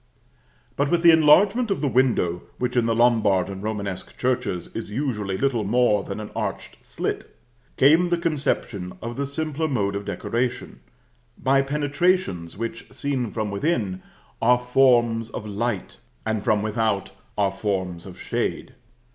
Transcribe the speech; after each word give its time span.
But 0.77 0.89
with 0.89 1.03
the 1.03 1.11
enlargement 1.11 1.69
of 1.69 1.79
the 1.81 1.87
window, 1.87 2.41
which, 2.57 2.75
in 2.75 2.87
the 2.87 2.95
Lombard 2.95 3.49
and 3.49 3.61
Romanesque 3.61 4.17
churches, 4.17 4.75
is 4.75 4.89
usually 4.89 5.37
little 5.37 5.63
more 5.63 6.03
than 6.03 6.19
an 6.19 6.31
arched 6.35 6.79
slit, 6.83 7.35
came 7.77 8.09
the 8.09 8.17
conception 8.17 8.93
of 8.99 9.15
the 9.15 9.27
simpler 9.27 9.67
mode 9.67 9.95
of 9.95 10.05
decoration, 10.05 10.79
by 11.37 11.61
penetrations 11.61 12.57
which, 12.57 12.91
seen 12.91 13.29
from 13.29 13.51
within, 13.51 14.01
are 14.41 14.57
forms 14.57 15.29
of 15.29 15.45
light, 15.45 15.97
and, 16.25 16.43
from 16.43 16.63
without, 16.63 17.11
are 17.37 17.51
forms 17.51 18.07
of 18.07 18.19
shade. 18.19 18.73